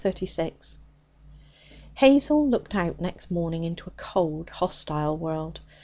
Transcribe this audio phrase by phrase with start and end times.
[0.03, 0.79] Chapter 36
[1.93, 5.59] Hazel looked out next morning into a cold, hostile world.